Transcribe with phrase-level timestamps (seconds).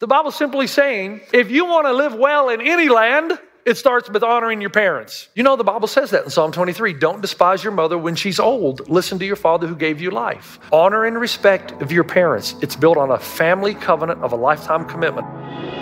[0.00, 4.08] The Bible's simply saying if you want to live well in any land, it starts
[4.08, 5.28] with honoring your parents.
[5.34, 6.94] You know, the Bible says that in Psalm 23.
[6.94, 8.88] Don't despise your mother when she's old.
[8.88, 10.58] Listen to your father who gave you life.
[10.72, 12.54] Honor and respect of your parents.
[12.62, 15.26] It's built on a family covenant of a lifetime commitment.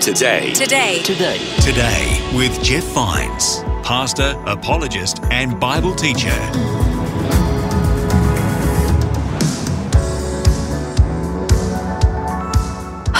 [0.02, 0.52] Today.
[0.52, 1.00] Today.
[1.04, 1.38] Today.
[1.60, 6.77] Today with Jeff Vines, pastor, apologist, and Bible teacher.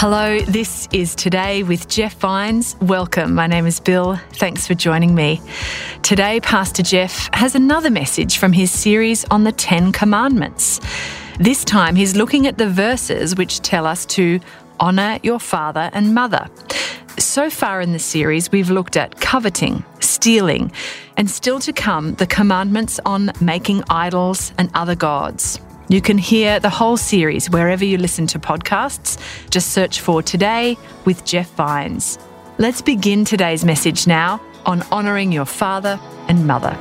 [0.01, 2.77] Hello, this is Today with Jeff Vines.
[2.79, 3.35] Welcome.
[3.35, 4.15] My name is Bill.
[4.31, 5.41] Thanks for joining me.
[6.03, 10.79] Today, Pastor Jeff has another message from his series on the Ten Commandments.
[11.37, 14.39] This time, he's looking at the verses which tell us to
[14.79, 16.47] honour your father and mother.
[17.17, 20.71] So far in the series, we've looked at coveting, stealing,
[21.17, 25.59] and still to come, the commandments on making idols and other gods.
[25.91, 29.17] You can hear the whole series wherever you listen to podcasts.
[29.49, 32.19] Just search for Today with Jeff Vines.
[32.59, 36.77] Let's begin today's message now on honouring your father and mother.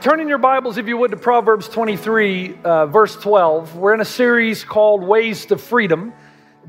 [0.00, 3.74] Turn in your Bibles, if you would, to Proverbs 23, uh, verse 12.
[3.74, 6.12] We're in a series called Ways to Freedom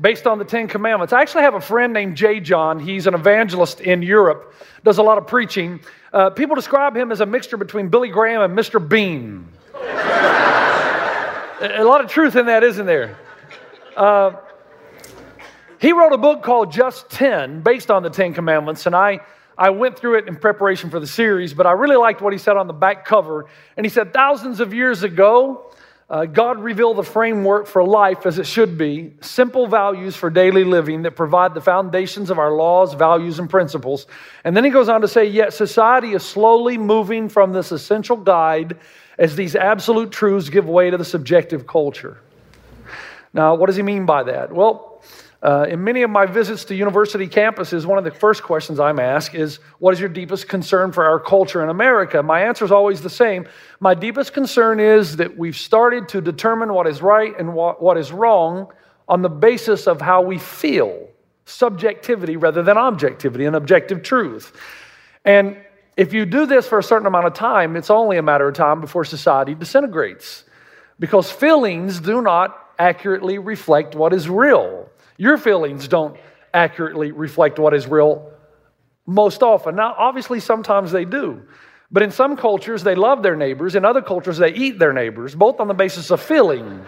[0.00, 1.12] based on the Ten Commandments.
[1.12, 2.80] I actually have a friend named J.John.
[2.80, 5.80] He's an evangelist in Europe, does a lot of preaching.
[6.12, 8.86] Uh, people describe him as a mixture between Billy Graham and Mr.
[8.86, 9.46] Bean.
[9.74, 13.18] a lot of truth in that, isn't there?
[13.96, 14.32] Uh,
[15.80, 19.20] he wrote a book called Just 10 based on the Ten Commandments, and I
[19.60, 22.38] I went through it in preparation for the series, but I really liked what he
[22.38, 23.44] said on the back cover.
[23.76, 25.69] And he said, thousands of years ago,
[26.10, 30.64] uh, God revealed the framework for life as it should be simple values for daily
[30.64, 34.08] living that provide the foundations of our laws, values, and principles.
[34.42, 38.16] And then he goes on to say, Yet society is slowly moving from this essential
[38.16, 38.76] guide
[39.18, 42.18] as these absolute truths give way to the subjective culture.
[43.32, 44.52] Now, what does he mean by that?
[44.52, 45.04] Well,
[45.42, 48.98] uh, in many of my visits to university campuses, one of the first questions I'm
[48.98, 52.22] asked is, What is your deepest concern for our culture in America?
[52.22, 53.48] My answer is always the same.
[53.80, 57.96] My deepest concern is that we've started to determine what is right and what, what
[57.96, 58.70] is wrong
[59.08, 61.08] on the basis of how we feel
[61.46, 64.52] subjectivity rather than objectivity and objective truth.
[65.24, 65.56] And
[65.96, 68.54] if you do this for a certain amount of time, it's only a matter of
[68.54, 70.44] time before society disintegrates
[70.98, 74.89] because feelings do not accurately reflect what is real.
[75.20, 76.16] Your feelings don't
[76.54, 78.32] accurately reflect what is real
[79.04, 79.76] most often.
[79.76, 81.42] Now, obviously, sometimes they do.
[81.90, 83.74] But in some cultures, they love their neighbors.
[83.74, 86.86] In other cultures, they eat their neighbors, both on the basis of feeling.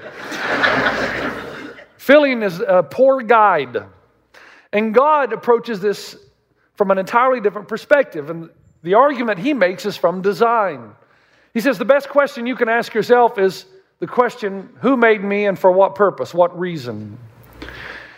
[1.99, 3.85] feeling is a poor guide.
[4.73, 6.17] And God approaches this
[6.77, 8.31] from an entirely different perspective.
[8.31, 8.49] And
[8.83, 10.93] the argument he makes is from design.
[11.53, 13.67] He says the best question you can ask yourself is
[13.99, 17.19] the question who made me and for what purpose, what reason?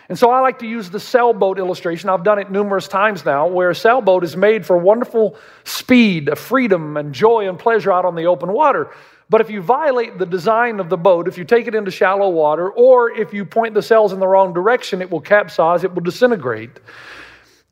[0.09, 2.11] And so I like to use the sailboat illustration.
[2.11, 6.97] I've done it numerous times now, where a sailboat is made for wonderful speed, freedom,
[6.97, 8.91] and joy and pleasure out on the open water.
[9.31, 12.29] But if you violate the design of the boat, if you take it into shallow
[12.29, 15.95] water, or if you point the sails in the wrong direction, it will capsize, it
[15.95, 16.81] will disintegrate.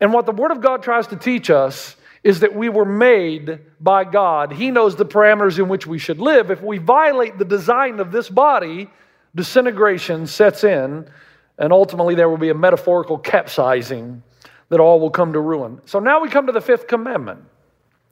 [0.01, 3.61] And what the Word of God tries to teach us is that we were made
[3.81, 4.53] by God.
[4.53, 6.51] He knows the parameters in which we should live.
[6.51, 8.89] If we violate the design of this body,
[9.35, 11.07] disintegration sets in
[11.63, 14.25] and ultimately, there will be a metaphorical capsizing
[14.69, 15.81] that all will come to ruin.
[15.85, 17.45] So now we come to the fifth commandment.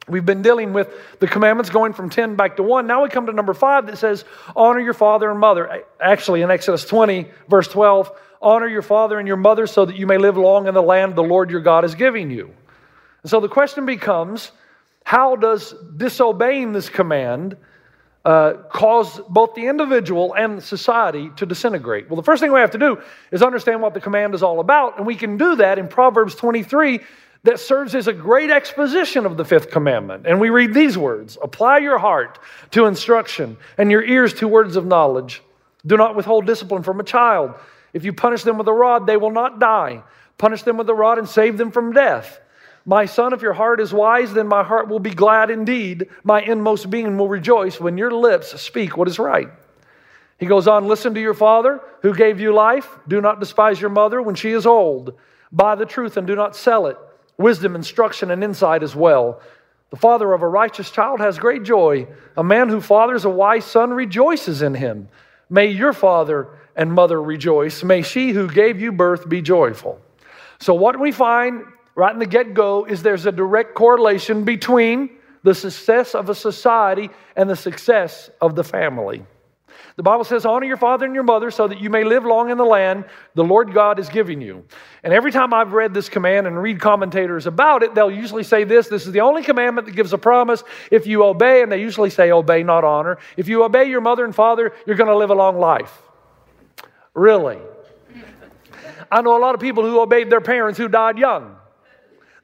[0.09, 0.89] We've been dealing with
[1.19, 2.87] the commandments going from 10 back to 1.
[2.87, 5.83] Now we come to number 5 that says, Honor your father and mother.
[6.01, 10.07] Actually, in Exodus 20, verse 12, honor your father and your mother so that you
[10.07, 12.55] may live long in the land the Lord your God is giving you.
[13.25, 14.53] And so the question becomes,
[15.03, 17.57] how does disobeying this command
[18.25, 22.09] uh, cause both the individual and society to disintegrate.
[22.09, 23.01] Well, the first thing we have to do
[23.31, 26.35] is understand what the command is all about, and we can do that in Proverbs
[26.35, 27.01] 23
[27.45, 30.27] that serves as a great exposition of the fifth commandment.
[30.27, 32.39] And we read these words Apply your heart
[32.73, 35.43] to instruction and your ears to words of knowledge.
[35.87, 37.55] Do not withhold discipline from a child.
[37.95, 40.03] If you punish them with a rod, they will not die.
[40.37, 42.39] Punish them with a rod and save them from death.
[42.85, 46.09] My son, if your heart is wise, then my heart will be glad indeed.
[46.25, 49.49] My inmost being will rejoice when your lips speak what is right.
[50.39, 52.89] He goes on, listen to your father who gave you life.
[53.07, 55.15] Do not despise your mother when she is old.
[55.53, 56.97] Buy the truth and do not sell it.
[57.37, 59.41] Wisdom, instruction, and insight as well.
[59.91, 62.07] The father of a righteous child has great joy.
[62.37, 65.09] A man who fathers a wise son rejoices in him.
[65.51, 67.83] May your father and mother rejoice.
[67.83, 70.01] May she who gave you birth be joyful.
[70.61, 71.65] So, what we find
[72.01, 75.11] right in the get go is there's a direct correlation between
[75.43, 79.23] the success of a society and the success of the family.
[79.97, 82.49] The Bible says, Honor your father and your mother so that you may live long
[82.49, 83.05] in the land
[83.35, 84.65] the Lord God is giving you.
[85.05, 88.65] And every time I've read this command and read commentators about it, they'll usually say
[88.65, 91.83] this this is the only commandment that gives a promise if you obey, and they
[91.83, 93.19] usually say obey, not honor.
[93.37, 96.01] If you obey your mother and father, you're going to live a long life.
[97.13, 97.59] Really?
[99.13, 101.57] I know a lot of people who obeyed their parents who died young.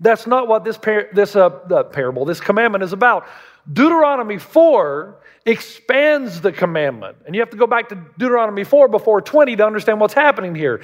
[0.01, 1.51] That's not what this, par- this uh,
[1.85, 3.27] parable, this commandment is about.
[3.73, 7.17] Deuteronomy 4 expands the commandment.
[7.27, 10.55] And you have to go back to Deuteronomy 4 before 20 to understand what's happening
[10.55, 10.83] here.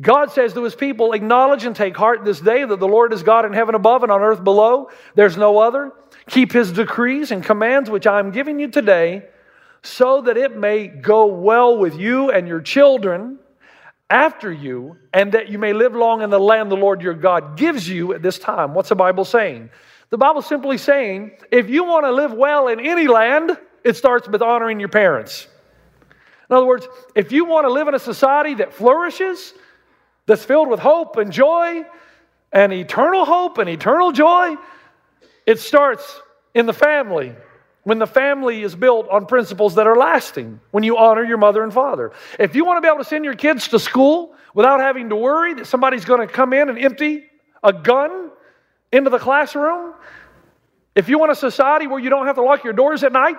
[0.00, 3.22] God says to his people, Acknowledge and take heart this day that the Lord is
[3.22, 4.90] God in heaven above and on earth below.
[5.14, 5.92] There's no other.
[6.28, 9.24] Keep his decrees and commands which I am giving you today,
[9.82, 13.38] so that it may go well with you and your children
[14.10, 17.56] after you, and that you may live long in the land the Lord your God
[17.56, 18.74] gives you at this time.
[18.74, 19.70] What's the Bible saying?
[20.10, 24.28] The Bible's simply saying if you want to live well in any land, it starts
[24.28, 25.46] with honoring your parents.
[26.48, 29.52] In other words, if you want to live in a society that flourishes,
[30.26, 31.84] that's filled with hope and joy
[32.52, 34.56] and eternal hope and eternal joy,
[35.46, 36.22] it starts
[36.54, 37.34] in the family.
[37.88, 41.62] When the family is built on principles that are lasting, when you honor your mother
[41.62, 42.12] and father.
[42.38, 45.16] If you want to be able to send your kids to school without having to
[45.16, 47.24] worry that somebody's going to come in and empty
[47.62, 48.30] a gun
[48.92, 49.94] into the classroom,
[50.94, 53.38] if you want a society where you don't have to lock your doors at night,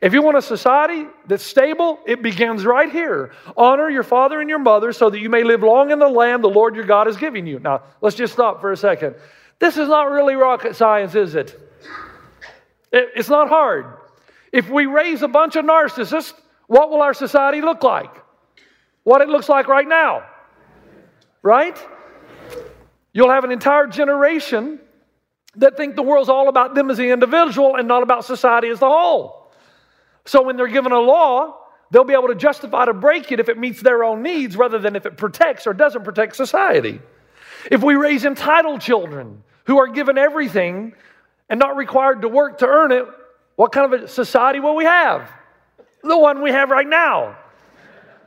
[0.00, 3.32] if you want a society that's stable, it begins right here.
[3.56, 6.44] Honor your father and your mother so that you may live long in the land
[6.44, 7.58] the Lord your God is giving you.
[7.58, 9.16] Now, let's just stop for a second.
[9.58, 11.67] This is not really rocket science, is it?
[12.92, 13.86] It's not hard.
[14.52, 16.34] If we raise a bunch of narcissists,
[16.66, 18.14] what will our society look like?
[19.04, 20.24] What it looks like right now.
[21.42, 21.78] Right?
[23.12, 24.80] You'll have an entire generation
[25.56, 28.80] that think the world's all about them as the individual and not about society as
[28.80, 29.50] the whole.
[30.24, 31.56] So when they're given a law,
[31.90, 34.78] they'll be able to justify to break it if it meets their own needs rather
[34.78, 37.00] than if it protects or doesn't protect society.
[37.70, 40.94] If we raise entitled children who are given everything
[41.48, 43.06] and not required to work to earn it,
[43.56, 45.28] what kind of a society will we have?
[46.02, 47.36] The one we have right now,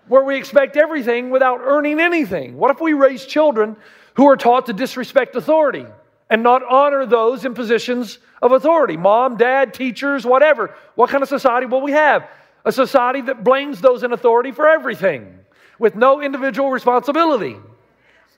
[0.08, 2.58] where we expect everything without earning anything.
[2.58, 3.78] What if we raise children
[4.16, 5.86] who are taught to disrespect authority
[6.30, 8.98] and not honor those in positions of authority?
[8.98, 10.76] Mom, dad, teachers, whatever.
[10.96, 12.28] What kind of society will we have?
[12.66, 15.40] A society that blames those in authority for everything
[15.80, 17.56] with no individual responsibility.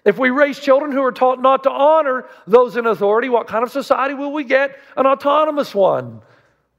[0.05, 3.63] If we raise children who are taught not to honor those in authority, what kind
[3.63, 4.77] of society will we get?
[4.97, 6.21] An autonomous one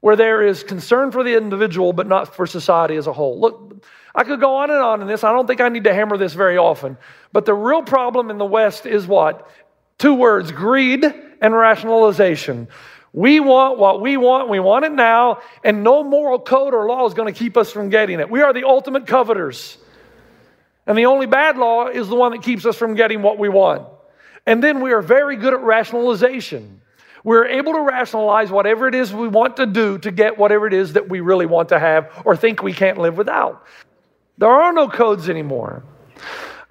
[0.01, 3.39] where there is concern for the individual but not for society as a whole.
[3.39, 3.83] Look,
[4.13, 5.23] I could go on and on in this.
[5.23, 6.97] I don't think I need to hammer this very often.
[7.33, 9.49] But the real problem in the West is what?
[9.97, 11.03] Two words greed
[11.41, 12.67] and rationalization.
[13.13, 17.07] We want what we want, we want it now, and no moral code or law
[17.07, 18.29] is going to keep us from getting it.
[18.29, 19.77] We are the ultimate coveters.
[20.87, 23.49] And the only bad law is the one that keeps us from getting what we
[23.49, 23.87] want.
[24.45, 26.81] And then we are very good at rationalization.
[27.23, 30.73] We're able to rationalize whatever it is we want to do to get whatever it
[30.73, 33.65] is that we really want to have or think we can't live without.
[34.37, 35.83] There are no codes anymore.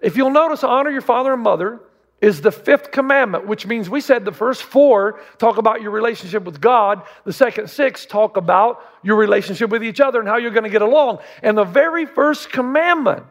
[0.00, 1.80] If you'll notice, honor your father and mother
[2.21, 6.44] is the fifth commandment, which means we said the first four talk about your relationship
[6.44, 10.52] with God, the second six talk about your relationship with each other and how you're
[10.52, 11.18] going to get along.
[11.42, 13.25] And the very first commandment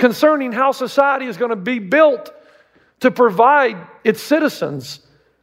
[0.00, 2.32] concerning how society is going to be built
[3.00, 5.00] to provide its citizens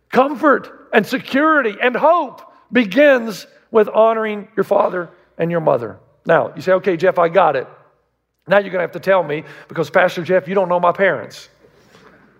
[0.09, 5.99] comfort and security and hope begins with honoring your father and your mother.
[6.25, 7.67] Now, you say, okay, Jeff, I got it.
[8.47, 10.91] Now you're going to have to tell me because, Pastor Jeff, you don't know my
[10.91, 11.49] parents.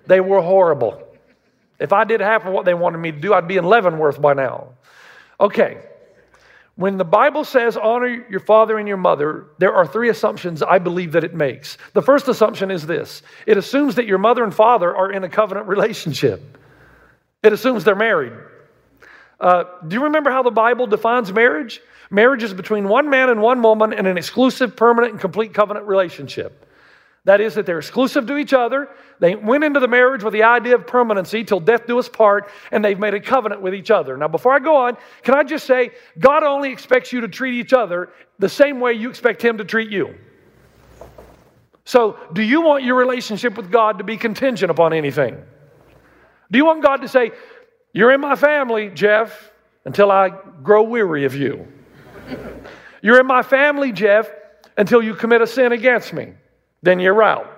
[0.08, 1.08] They were horrible.
[1.80, 4.20] If I did half of what they wanted me to do, I'd be in Leavenworth
[4.20, 4.70] by now.
[5.40, 5.84] Okay,
[6.78, 10.78] when the Bible says honor your father and your mother, there are three assumptions I
[10.78, 11.78] believe that it makes.
[11.94, 15.30] The first assumption is this it assumes that your mother and father are in a
[15.30, 16.58] covenant relationship,
[17.44, 18.34] it assumes they're married.
[19.40, 21.82] Uh, do you remember how the Bible defines marriage?
[22.10, 25.88] Marriage is between one man and one woman in an exclusive, permanent, and complete covenant
[25.88, 26.67] relationship.
[27.28, 28.88] That is, that they're exclusive to each other.
[29.20, 32.50] They went into the marriage with the idea of permanency till death do us part,
[32.72, 34.16] and they've made a covenant with each other.
[34.16, 37.60] Now, before I go on, can I just say, God only expects you to treat
[37.60, 40.16] each other the same way you expect Him to treat you.
[41.84, 45.36] So, do you want your relationship with God to be contingent upon anything?
[46.50, 47.32] Do you want God to say,
[47.92, 49.52] You're in my family, Jeff,
[49.84, 50.30] until I
[50.64, 51.68] grow weary of you?
[53.02, 54.30] You're in my family, Jeff,
[54.78, 56.32] until you commit a sin against me.
[56.82, 57.54] Then you're out.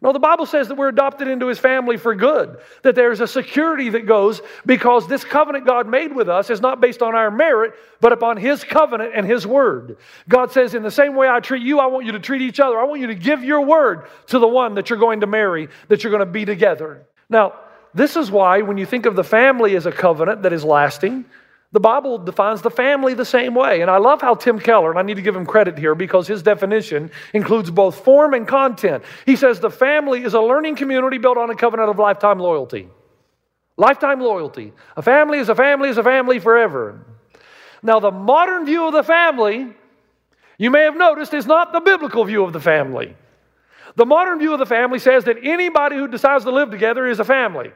[0.00, 3.26] No, the Bible says that we're adopted into his family for good, that there's a
[3.26, 7.32] security that goes because this covenant God made with us is not based on our
[7.32, 9.96] merit, but upon his covenant and his word.
[10.28, 12.60] God says, in the same way I treat you, I want you to treat each
[12.60, 12.78] other.
[12.78, 15.68] I want you to give your word to the one that you're going to marry,
[15.88, 17.04] that you're going to be together.
[17.28, 17.54] Now,
[17.92, 21.24] this is why when you think of the family as a covenant that is lasting,
[21.72, 23.82] the Bible defines the family the same way.
[23.82, 26.26] And I love how Tim Keller, and I need to give him credit here because
[26.26, 29.04] his definition includes both form and content.
[29.26, 32.88] He says the family is a learning community built on a covenant of lifetime loyalty.
[33.76, 34.72] Lifetime loyalty.
[34.96, 37.04] A family is a family is a family forever.
[37.82, 39.72] Now, the modern view of the family,
[40.56, 43.14] you may have noticed, is not the biblical view of the family.
[43.94, 47.20] The modern view of the family says that anybody who decides to live together is
[47.20, 47.72] a family.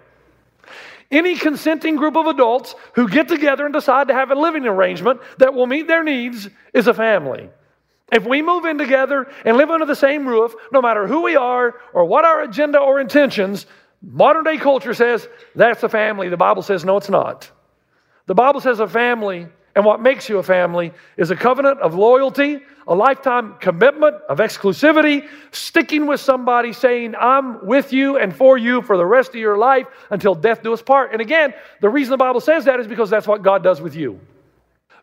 [1.13, 5.21] Any consenting group of adults who get together and decide to have a living arrangement
[5.39, 7.51] that will meet their needs is a family.
[8.11, 11.37] If we move in together and live under the same roof, no matter who we
[11.37, 13.67] are or what our agenda or intentions,
[14.01, 16.31] modern day culture says that's a family.
[16.31, 17.51] The Bible says no, it's not.
[18.27, 21.95] The Bible says a family and what makes you a family is a covenant of
[21.95, 28.59] loyalty, a lifetime commitment of exclusivity, sticking with somebody saying, I'm with you and for
[28.59, 31.13] you for the rest of your life until death do us part.
[31.13, 33.97] And again, the reason the Bible says that is because that's what God does with
[33.97, 34.21] you.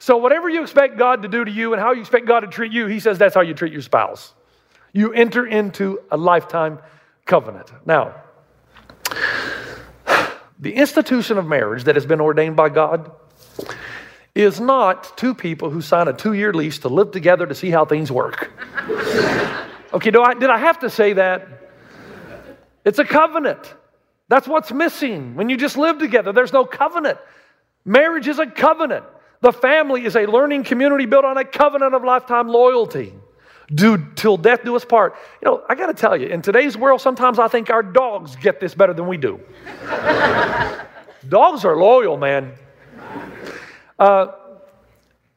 [0.01, 2.47] So, whatever you expect God to do to you and how you expect God to
[2.47, 4.33] treat you, He says that's how you treat your spouse.
[4.93, 6.79] You enter into a lifetime
[7.25, 7.69] covenant.
[7.85, 8.15] Now,
[10.59, 13.11] the institution of marriage that has been ordained by God
[14.35, 17.69] is not two people who sign a two year lease to live together to see
[17.69, 18.51] how things work.
[19.93, 21.47] okay, do I, did I have to say that?
[22.85, 23.75] It's a covenant.
[24.29, 25.35] That's what's missing.
[25.35, 27.17] When you just live together, there's no covenant.
[27.83, 29.05] Marriage is a covenant.
[29.41, 33.13] The family is a learning community built on a covenant of lifetime loyalty.
[33.73, 35.15] Do till death do us part.
[35.41, 38.35] You know, I got to tell you, in today's world, sometimes I think our dogs
[38.35, 39.39] get this better than we do.
[41.29, 42.53] dogs are loyal, man.
[43.99, 44.27] Uh,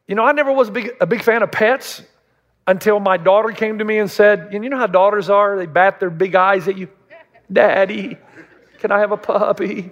[0.07, 2.01] you know, I never was a big, a big fan of pets
[2.65, 5.57] until my daughter came to me and said, You know how daughters are?
[5.57, 6.87] They bat their big eyes at you.
[7.51, 8.17] Daddy,
[8.79, 9.91] can I have a puppy?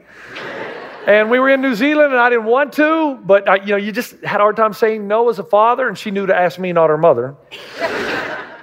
[1.08, 3.78] And we were in New Zealand, and I didn't want to, but I, you know,
[3.78, 6.36] you just had a hard time saying no as a father, and she knew to
[6.36, 7.36] ask me, not her mother.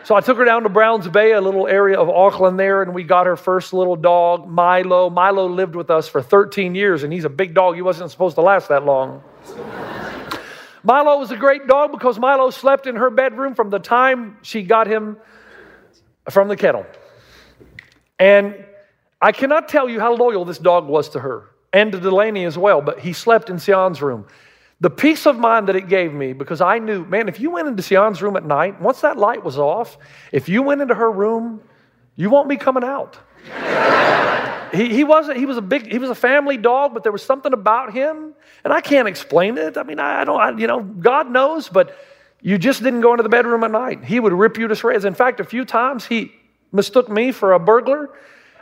[0.04, 2.94] so I took her down to Browns Bay, a little area of Auckland there, and
[2.94, 5.10] we got her first little dog, Milo.
[5.10, 7.74] Milo lived with us for 13 years, and he's a big dog.
[7.74, 9.22] He wasn't supposed to last that long.
[10.84, 14.62] Milo was a great dog because Milo slept in her bedroom from the time she
[14.62, 15.16] got him
[16.30, 16.86] from the kennel.
[18.18, 18.64] And
[19.20, 22.56] I cannot tell you how loyal this dog was to her and to Delaney as
[22.56, 24.26] well, but he slept in Sion's room.
[24.80, 27.66] The peace of mind that it gave me, because I knew, man, if you went
[27.66, 29.98] into Sion's room at night, once that light was off,
[30.32, 31.60] if you went into her room,
[32.14, 33.18] you won't be coming out.
[34.72, 37.22] He, he wasn't, he was a big, he was a family dog, but there was
[37.22, 38.34] something about him,
[38.64, 39.76] and I can't explain it.
[39.76, 41.96] I mean, I, I don't, I, you know, God knows, but
[42.40, 44.04] you just didn't go into the bedroom at night.
[44.04, 45.04] He would rip you to shreds.
[45.04, 46.32] In fact, a few times he
[46.72, 48.10] mistook me for a burglar,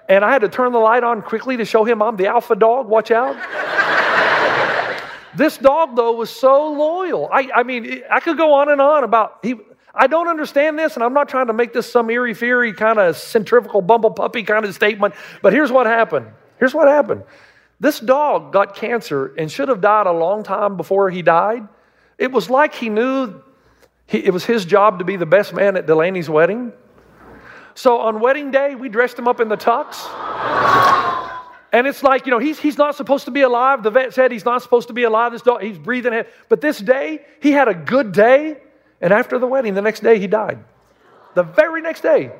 [0.08, 2.56] and I had to turn the light on quickly to show him I'm the alpha
[2.56, 2.88] dog.
[2.88, 3.36] Watch out.
[5.36, 7.28] this dog, though, was so loyal.
[7.32, 9.56] I, I mean, I could go on and on about he.
[9.96, 12.98] I don't understand this, and I'm not trying to make this some eerie, fairy kind
[12.98, 16.26] of centrifugal bumble puppy kind of statement, but here's what happened.
[16.58, 17.24] Here's what happened.
[17.80, 21.66] This dog got cancer and should have died a long time before he died.
[22.18, 23.42] It was like he knew
[24.06, 26.72] he, it was his job to be the best man at Delaney's wedding.
[27.74, 30.08] So on wedding day, we dressed him up in the tux.
[31.72, 33.82] And it's like, you know, he's, he's not supposed to be alive.
[33.82, 35.32] The vet said he's not supposed to be alive.
[35.32, 36.24] This dog, he's breathing.
[36.48, 38.56] But this day, he had a good day.
[39.00, 40.58] And after the wedding, the next day, he died.
[41.34, 42.32] The very next day.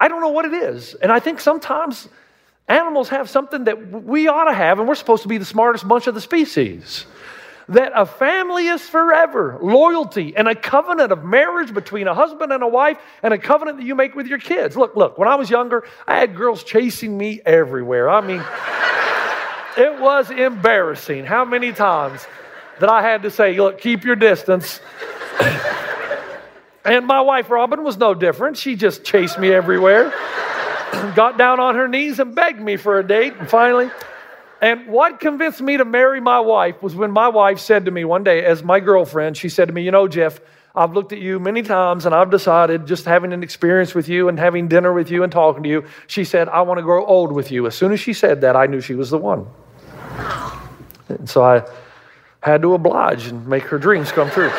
[0.00, 0.94] I don't know what it is.
[0.94, 2.08] And I think sometimes
[2.68, 5.86] animals have something that we ought to have, and we're supposed to be the smartest
[5.86, 7.06] bunch of the species.
[7.70, 12.62] That a family is forever, loyalty, and a covenant of marriage between a husband and
[12.62, 14.76] a wife, and a covenant that you make with your kids.
[14.76, 18.08] Look, look, when I was younger, I had girls chasing me everywhere.
[18.08, 18.42] I mean,
[19.76, 22.26] it was embarrassing how many times
[22.80, 24.80] that I had to say, look, keep your distance.
[26.84, 28.56] And my wife, Robin, was no different.
[28.56, 30.10] She just chased me everywhere,
[31.14, 33.34] got down on her knees and begged me for a date.
[33.38, 33.90] And finally,
[34.60, 38.04] and what convinced me to marry my wife was when my wife said to me
[38.04, 40.40] one day, as my girlfriend, she said to me, You know, Jeff,
[40.74, 44.28] I've looked at you many times and I've decided just having an experience with you
[44.28, 47.04] and having dinner with you and talking to you, she said, I want to grow
[47.04, 47.66] old with you.
[47.66, 49.46] As soon as she said that, I knew she was the one.
[51.08, 51.64] And so I
[52.40, 54.50] had to oblige and make her dreams come true.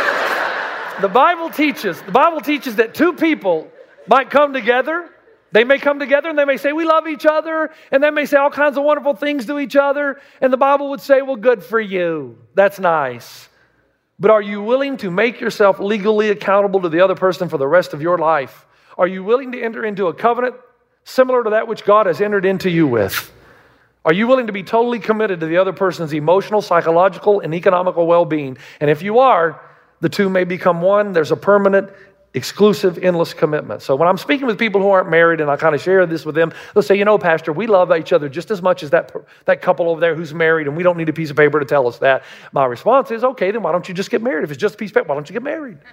[1.02, 3.70] The Bible teaches, the Bible teaches that two people
[4.08, 5.10] might come together.
[5.52, 7.72] They may come together and they may say, We love each other.
[7.92, 10.20] And they may say all kinds of wonderful things to each other.
[10.42, 12.38] And the Bible would say, Well, good for you.
[12.54, 13.50] That's nice.
[14.20, 17.68] But are you willing to make yourself legally accountable to the other person for the
[17.68, 18.66] rest of your life?
[18.98, 20.56] Are you willing to enter into a covenant
[21.06, 23.32] similar to that which God has entered into you with?
[24.04, 28.08] Are you willing to be totally committed to the other person's emotional, psychological, and economical
[28.08, 28.58] well being?
[28.80, 29.62] And if you are,
[30.02, 31.14] the two may become one.
[31.14, 31.90] There's a permanent
[32.34, 33.82] exclusive, endless commitment.
[33.82, 36.26] So when I'm speaking with people who aren't married and I kind of share this
[36.26, 38.92] with them, they'll say, you know, Pastor, we love each other just as much as
[38.92, 39.12] that,
[39.46, 41.66] that couple over there who's married, and we don't need a piece of paper to
[41.66, 42.24] tell us that.
[42.52, 44.44] My response is, okay, then why don't you just get married?
[44.44, 45.78] If it's just a piece of paper, why don't you get married?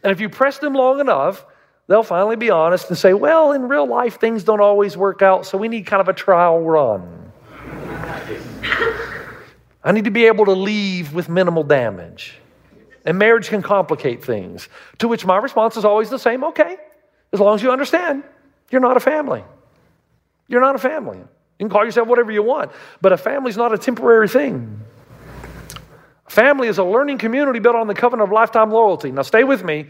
[0.00, 1.44] And if you press them long enough,
[1.88, 5.44] they'll finally be honest and say, well, in real life, things don't always work out,
[5.44, 7.32] so we need kind of a trial run.
[9.82, 12.38] I need to be able to leave with minimal damage.
[13.08, 14.68] And marriage can complicate things.
[14.98, 16.76] To which my response is always the same okay,
[17.32, 18.22] as long as you understand,
[18.70, 19.42] you're not a family.
[20.46, 21.16] You're not a family.
[21.16, 21.26] You
[21.58, 24.82] can call yourself whatever you want, but a family is not a temporary thing.
[26.26, 29.10] A family is a learning community built on the covenant of lifetime loyalty.
[29.10, 29.86] Now, stay with me,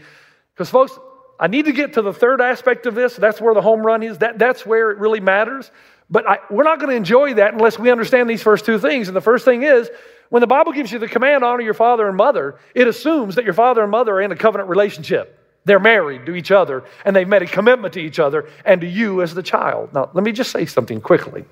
[0.53, 0.97] because, folks,
[1.37, 3.17] I need to get to the third aspect of this.
[3.17, 4.19] That's where the home run is.
[4.19, 5.71] That, that's where it really matters.
[6.09, 9.09] But I, we're not going to enjoy that unless we understand these first two things.
[9.09, 9.89] And the first thing is
[10.29, 13.45] when the Bible gives you the command, honor your father and mother, it assumes that
[13.45, 15.35] your father and mother are in a covenant relationship.
[15.65, 18.87] They're married to each other and they've made a commitment to each other and to
[18.87, 19.93] you as the child.
[19.93, 21.45] Now, let me just say something quickly.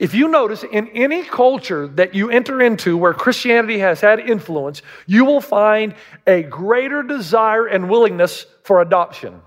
[0.00, 4.82] If you notice in any culture that you enter into where Christianity has had influence,
[5.06, 5.94] you will find
[6.26, 9.40] a greater desire and willingness for adoption.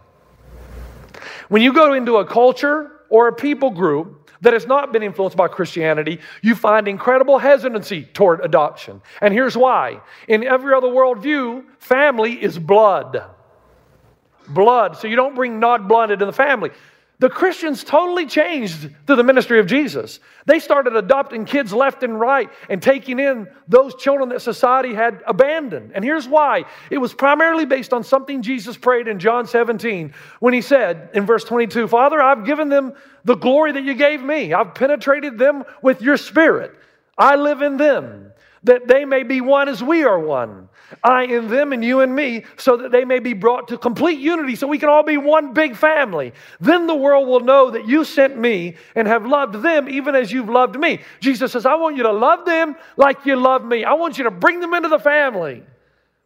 [1.50, 5.38] When you go into a culture or a people group that has not been influenced
[5.38, 9.02] by Christianity, you find incredible hesitancy toward adoption.
[9.22, 10.02] And here's why.
[10.28, 13.24] In every other worldview, family is blood.
[14.48, 14.98] Blood.
[14.98, 16.72] So you don't bring not blood into the family.
[17.20, 20.20] The Christians totally changed through the ministry of Jesus.
[20.46, 25.24] They started adopting kids left and right and taking in those children that society had
[25.26, 25.94] abandoned.
[25.96, 30.54] And here's why it was primarily based on something Jesus prayed in John 17 when
[30.54, 34.54] he said in verse 22 Father, I've given them the glory that you gave me,
[34.54, 36.76] I've penetrated them with your spirit.
[37.18, 38.32] I live in them,
[38.64, 40.70] that they may be one as we are one.
[41.04, 44.20] I in them and you in me, so that they may be brought to complete
[44.20, 46.34] unity, so we can all be one big family.
[46.60, 50.32] Then the world will know that you sent me and have loved them even as
[50.32, 51.02] you've loved me.
[51.20, 53.84] Jesus says, I want you to love them like you love me.
[53.84, 55.64] I want you to bring them into the family.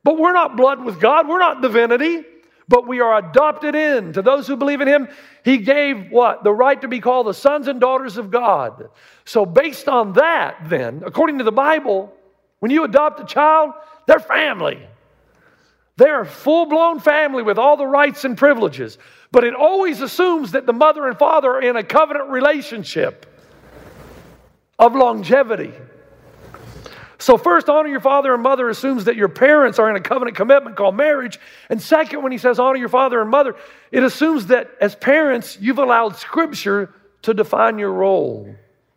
[0.04, 2.24] But we're not blood with God, we're not divinity,
[2.68, 4.14] but we are adopted in.
[4.14, 5.10] To those who believe in Him,
[5.44, 6.44] He gave what?
[6.44, 8.90] The right to be called the sons and daughters of God.
[9.26, 12.14] So, based on that, then, according to the Bible,
[12.60, 13.74] when you adopt a child,
[14.08, 14.88] they're family.
[15.98, 18.98] They're a full blown family with all the rights and privileges.
[19.32, 23.26] But it always assumes that the mother and father are in a covenant relationship
[24.80, 25.74] of longevity.
[27.20, 30.36] So, first, honor your father and mother assumes that your parents are in a covenant
[30.36, 31.40] commitment called marriage.
[31.70, 33.56] And second, when he says honor your father and mother,
[33.92, 38.56] it assumes that as parents, you've allowed Scripture to define your role.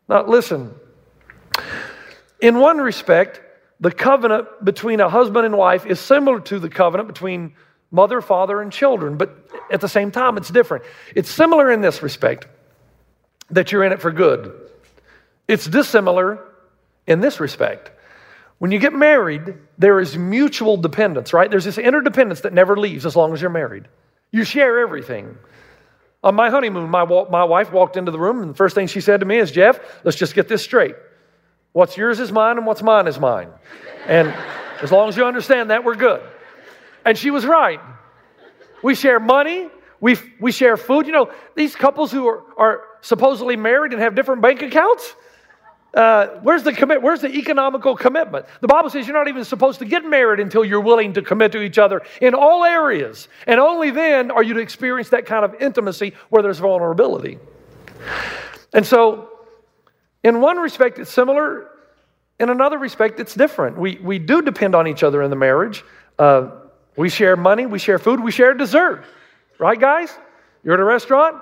[0.09, 0.75] Now, listen,
[2.41, 3.43] in one respect,
[3.85, 7.53] the covenant between a husband and wife is similar to the covenant between
[7.91, 10.85] mother, father, and children, but at the same time, it's different.
[11.15, 12.47] It's similar in this respect
[13.51, 14.59] that you're in it for good.
[15.47, 16.43] It's dissimilar
[17.07, 17.91] in this respect.
[18.57, 21.51] When you get married, there is mutual dependence, right?
[21.51, 23.87] There's this interdependence that never leaves as long as you're married.
[24.33, 25.37] You share everything.
[26.23, 29.03] On my honeymoon, my, my wife walked into the room, and the first thing she
[29.03, 30.95] said to me is, Jeff, let's just get this straight.
[31.75, 33.51] What's yours is mine, and what's mine is mine.
[34.07, 34.33] And
[34.81, 36.23] as long as you understand that, we're good.
[37.05, 37.81] And she was right.
[38.81, 39.69] We share money,
[40.01, 41.07] we, we share food.
[41.07, 45.17] You know, these couples who are, are supposedly married and have different bank accounts,
[45.95, 47.03] uh, where's the commit?
[47.03, 48.47] Where's the economical commitment?
[48.61, 51.51] The Bible says you're not even supposed to get married until you're willing to commit
[51.53, 55.45] to each other in all areas, and only then are you to experience that kind
[55.45, 57.41] of intimacy where there's vulnerability.
[58.73, 59.31] And so,
[60.25, 61.69] in one respect, it's similar.
[62.41, 63.79] In another respect, it's different.
[63.79, 65.85] We, we do depend on each other in the marriage.
[66.19, 66.51] Uh,
[66.97, 69.05] We share money, we share food, we share dessert.
[69.59, 70.17] Right, guys?
[70.65, 71.37] You're at a restaurant,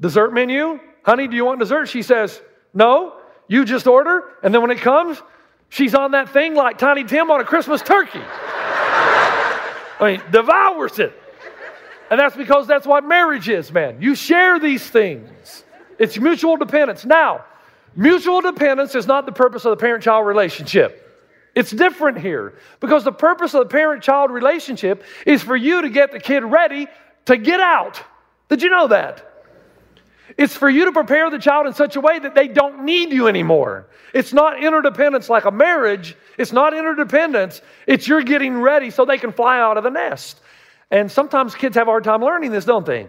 [0.00, 0.80] dessert menu.
[1.04, 1.86] Honey, do you want dessert?
[1.86, 2.40] She says,
[2.72, 3.14] No.
[3.46, 5.20] You just order, and then when it comes,
[5.68, 8.22] she's on that thing like Tiny Tim on a Christmas turkey.
[10.00, 11.12] I mean, devours it.
[12.10, 14.00] And that's because that's what marriage is, man.
[14.00, 15.64] You share these things,
[15.98, 17.04] it's mutual dependence.
[17.04, 17.44] Now,
[17.96, 21.00] mutual dependence is not the purpose of the parent child relationship.
[21.54, 25.88] It's different here because the purpose of the parent child relationship is for you to
[25.88, 26.88] get the kid ready
[27.26, 28.02] to get out.
[28.48, 29.30] Did you know that?
[30.36, 33.12] It's for you to prepare the child in such a way that they don't need
[33.12, 33.86] you anymore.
[34.12, 36.16] It's not interdependence like a marriage.
[36.38, 37.62] It's not interdependence.
[37.86, 40.40] It's you're getting ready so they can fly out of the nest.
[40.90, 43.06] And sometimes kids have a hard time learning this, don't they?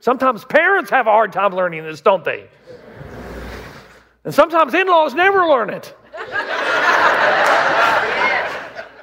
[0.00, 2.48] Sometimes parents have a hard time learning this, don't they?
[4.26, 5.96] And sometimes in laws never learn it.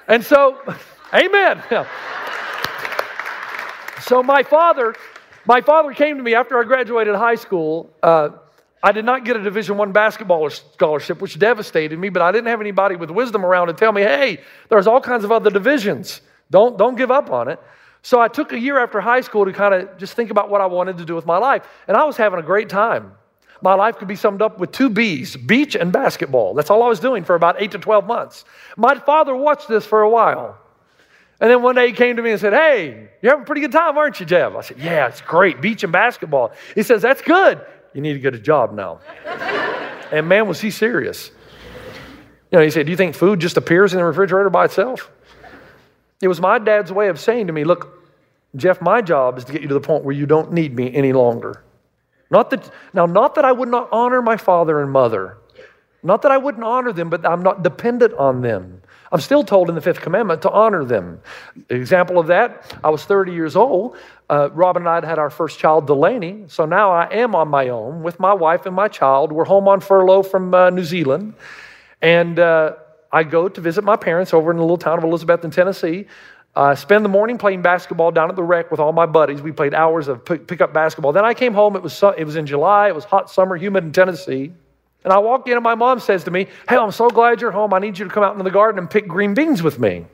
[0.08, 0.60] and so,
[1.14, 1.64] amen.
[4.02, 4.96] So my father,
[5.46, 7.90] my father came to me after I graduated high school.
[8.04, 8.32] Uh,
[8.84, 12.10] I did not get a Division One basketball scholarship, which devastated me.
[12.10, 15.24] But I didn't have anybody with wisdom around to tell me, "Hey, there's all kinds
[15.24, 16.20] of other divisions.
[16.52, 17.62] Don't don't give up on it."
[18.02, 20.60] So I took a year after high school to kind of just think about what
[20.60, 23.14] I wanted to do with my life, and I was having a great time.
[23.64, 26.54] My life could be summed up with two B's beach and basketball.
[26.54, 28.44] That's all I was doing for about eight to 12 months.
[28.76, 30.58] My father watched this for a while.
[31.40, 33.62] And then one day he came to me and said, Hey, you're having a pretty
[33.62, 34.54] good time, aren't you, Jeff?
[34.54, 35.62] I said, Yeah, it's great.
[35.62, 36.52] Beach and basketball.
[36.76, 37.62] He says, That's good.
[37.94, 39.00] You need to get a job now.
[40.12, 41.32] and man, was he serious.
[42.52, 45.10] You know, he said, Do you think food just appears in the refrigerator by itself?
[46.22, 48.04] It was my dad's way of saying to me, Look,
[48.58, 50.94] Jeff, my job is to get you to the point where you don't need me
[50.94, 51.64] any longer.
[52.34, 55.38] Not that, now, not that I would not honor my father and mother,
[56.02, 58.82] not that I wouldn't honor them, but I'm not dependent on them.
[59.12, 61.22] I'm still told in the fifth commandment to honor them.
[61.70, 63.98] Example of that, I was 30 years old.
[64.32, 66.46] Uh, Robin and I had had our first child, Delaney.
[66.48, 69.32] So now I am on my own with my wife and my child.
[69.32, 71.36] We're home on furlough from uh, New Zealand.
[72.02, 72.78] And uh,
[73.12, 76.08] I go to visit my parents over in the little town of Elizabethton Tennessee.
[76.56, 79.42] I spend the morning playing basketball down at the rec with all my buddies.
[79.42, 81.12] We played hours of pick up basketball.
[81.12, 81.76] Then I came home.
[81.76, 82.90] It was, it was in July.
[82.90, 84.52] It was hot summer, humid in Tennessee.
[85.04, 87.52] And I walk in, and my mom says to me, Hey, I'm so glad you're
[87.52, 87.74] home.
[87.74, 90.06] I need you to come out into the garden and pick green beans with me.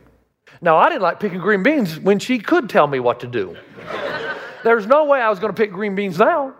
[0.62, 3.56] Now, I didn't like picking green beans when she could tell me what to do.
[4.64, 6.56] There's no way I was going to pick green beans now.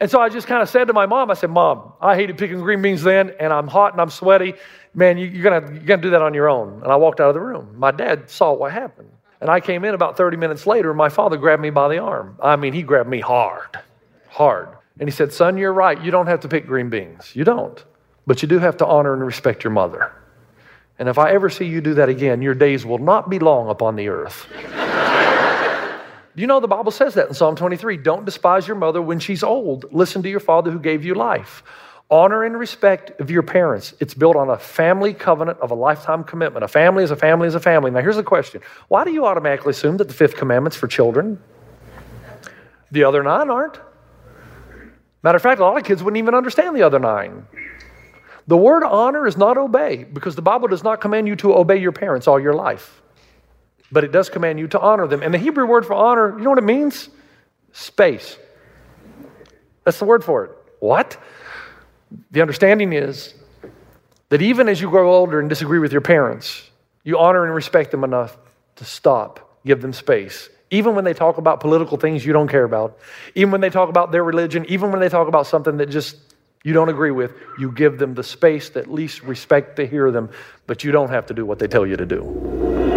[0.00, 2.38] And so I just kind of said to my mom, I said, Mom, I hated
[2.38, 4.54] picking green beans then, and I'm hot and I'm sweaty.
[4.94, 6.82] Man, you, are going you're gonna do that on your own.
[6.82, 7.74] And I walked out of the room.
[7.78, 9.10] My dad saw what happened.
[9.40, 11.98] And I came in about 30 minutes later, and my father grabbed me by the
[11.98, 12.36] arm.
[12.42, 13.78] I mean, he grabbed me hard,
[14.28, 14.68] hard.
[14.98, 16.00] And he said, Son, you're right.
[16.02, 17.34] You don't have to pick green beans.
[17.34, 17.84] You don't.
[18.26, 20.12] But you do have to honor and respect your mother.
[20.98, 23.68] And if I ever see you do that again, your days will not be long
[23.68, 24.46] upon the earth.
[26.34, 27.96] do you know the Bible says that in Psalm 23?
[27.98, 29.92] Don't despise your mother when she's old.
[29.92, 31.62] Listen to your father who gave you life.
[32.10, 33.94] Honor and respect of your parents.
[34.00, 36.64] It's built on a family covenant of a lifetime commitment.
[36.64, 37.90] A family is a family is a family.
[37.90, 41.40] Now, here's the question Why do you automatically assume that the fifth commandment's for children?
[42.90, 43.80] The other nine aren't.
[45.22, 47.46] Matter of fact, a lot of kids wouldn't even understand the other nine.
[48.46, 51.78] The word honor is not obey because the Bible does not command you to obey
[51.78, 53.02] your parents all your life,
[53.94, 55.22] but it does command you to honor them.
[55.22, 57.08] And the Hebrew word for honor, you know what it means?
[57.72, 58.36] Space.
[59.84, 60.50] That's the word for it.
[60.80, 61.16] What?
[62.32, 63.34] The understanding is
[64.30, 66.68] that even as you grow older and disagree with your parents,
[67.04, 68.36] you honor and respect them enough
[68.76, 72.64] to stop, give them space, even when they talk about political things you don't care
[72.64, 72.98] about,
[73.36, 76.16] even when they talk about their religion, even when they talk about something that just
[76.64, 80.10] you don't agree with, you give them the space to at least respect to hear
[80.10, 80.30] them,
[80.66, 82.93] but you don't have to do what they tell you to do.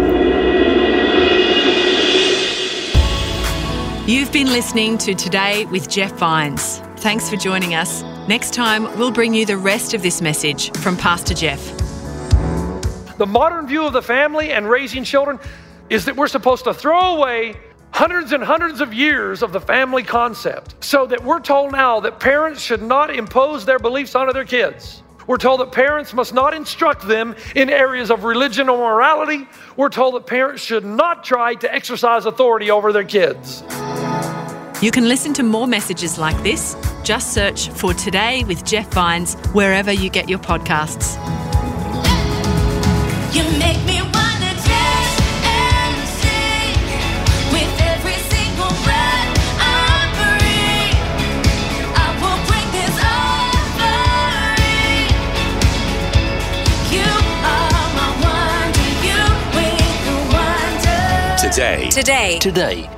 [4.08, 6.78] You've been listening to Today with Jeff Vines.
[6.96, 8.02] Thanks for joining us.
[8.26, 11.60] Next time, we'll bring you the rest of this message from Pastor Jeff.
[13.18, 15.38] The modern view of the family and raising children
[15.90, 20.04] is that we're supposed to throw away hundreds and hundreds of years of the family
[20.04, 24.46] concept so that we're told now that parents should not impose their beliefs onto their
[24.46, 25.02] kids.
[25.26, 29.46] We're told that parents must not instruct them in areas of religion or morality.
[29.76, 33.62] We're told that parents should not try to exercise authority over their kids.
[34.80, 36.76] You can listen to more messages like this.
[37.02, 41.16] Just search for Today with Jeff Vines wherever you get your podcasts.
[43.34, 46.78] You make me want to taste and sink.
[47.52, 49.26] With every single red
[51.96, 53.98] I will bring this over.
[56.94, 57.10] You
[57.50, 59.20] are my wonder, you
[59.56, 59.66] we
[60.30, 61.02] wonder.
[61.36, 61.90] Today.
[61.90, 62.38] Today.
[62.38, 62.97] Today.